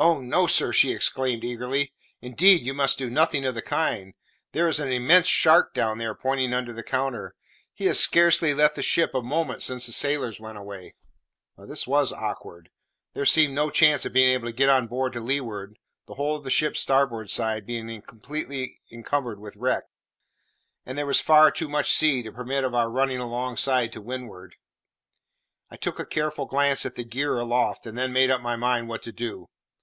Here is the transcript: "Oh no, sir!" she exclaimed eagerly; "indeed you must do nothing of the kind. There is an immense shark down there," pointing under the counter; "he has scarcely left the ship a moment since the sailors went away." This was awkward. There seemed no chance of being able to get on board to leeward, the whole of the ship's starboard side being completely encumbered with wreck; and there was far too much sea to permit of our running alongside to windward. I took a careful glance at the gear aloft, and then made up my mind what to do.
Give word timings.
"Oh 0.00 0.20
no, 0.20 0.46
sir!" 0.46 0.72
she 0.72 0.92
exclaimed 0.92 1.42
eagerly; 1.42 1.92
"indeed 2.22 2.64
you 2.64 2.72
must 2.72 2.98
do 2.98 3.10
nothing 3.10 3.44
of 3.44 3.56
the 3.56 3.62
kind. 3.62 4.14
There 4.52 4.68
is 4.68 4.78
an 4.78 4.92
immense 4.92 5.26
shark 5.26 5.74
down 5.74 5.98
there," 5.98 6.14
pointing 6.14 6.54
under 6.54 6.72
the 6.72 6.84
counter; 6.84 7.34
"he 7.74 7.86
has 7.86 7.98
scarcely 7.98 8.54
left 8.54 8.76
the 8.76 8.82
ship 8.82 9.12
a 9.12 9.20
moment 9.22 9.60
since 9.60 9.86
the 9.86 9.92
sailors 9.92 10.38
went 10.38 10.56
away." 10.56 10.94
This 11.56 11.84
was 11.84 12.12
awkward. 12.12 12.70
There 13.14 13.24
seemed 13.24 13.54
no 13.54 13.70
chance 13.70 14.04
of 14.04 14.12
being 14.12 14.30
able 14.30 14.46
to 14.46 14.52
get 14.52 14.68
on 14.68 14.86
board 14.86 15.14
to 15.14 15.20
leeward, 15.20 15.76
the 16.06 16.14
whole 16.14 16.36
of 16.36 16.44
the 16.44 16.48
ship's 16.50 16.78
starboard 16.78 17.28
side 17.28 17.66
being 17.66 18.00
completely 18.02 18.80
encumbered 18.92 19.40
with 19.40 19.56
wreck; 19.56 19.82
and 20.86 20.96
there 20.96 21.06
was 21.06 21.20
far 21.20 21.50
too 21.50 21.68
much 21.68 21.92
sea 21.92 22.22
to 22.22 22.30
permit 22.30 22.62
of 22.62 22.72
our 22.72 22.88
running 22.88 23.18
alongside 23.18 23.90
to 23.90 24.00
windward. 24.00 24.54
I 25.72 25.76
took 25.76 25.98
a 25.98 26.06
careful 26.06 26.46
glance 26.46 26.86
at 26.86 26.94
the 26.94 27.02
gear 27.02 27.36
aloft, 27.40 27.84
and 27.84 27.98
then 27.98 28.12
made 28.12 28.30
up 28.30 28.40
my 28.40 28.54
mind 28.54 28.88
what 28.88 29.02
to 29.02 29.10
do. 29.10 29.48